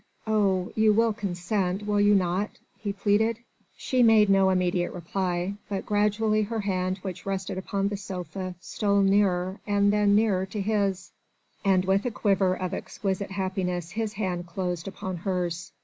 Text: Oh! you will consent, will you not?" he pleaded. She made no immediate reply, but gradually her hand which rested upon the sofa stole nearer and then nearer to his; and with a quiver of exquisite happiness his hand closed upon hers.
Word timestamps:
Oh! 0.25 0.71
you 0.75 0.93
will 0.93 1.13
consent, 1.13 1.85
will 1.85 2.01
you 2.01 2.15
not?" 2.15 2.49
he 2.79 2.91
pleaded. 2.91 3.37
She 3.77 4.01
made 4.01 4.31
no 4.31 4.49
immediate 4.49 4.91
reply, 4.93 5.53
but 5.69 5.85
gradually 5.85 6.41
her 6.41 6.61
hand 6.61 6.97
which 7.03 7.23
rested 7.27 7.59
upon 7.59 7.87
the 7.89 7.97
sofa 7.97 8.55
stole 8.59 9.01
nearer 9.03 9.59
and 9.67 9.93
then 9.93 10.15
nearer 10.15 10.47
to 10.47 10.59
his; 10.59 11.11
and 11.63 11.85
with 11.85 12.03
a 12.05 12.09
quiver 12.09 12.55
of 12.55 12.73
exquisite 12.73 13.29
happiness 13.29 13.91
his 13.91 14.13
hand 14.13 14.47
closed 14.47 14.87
upon 14.87 15.17
hers. 15.17 15.71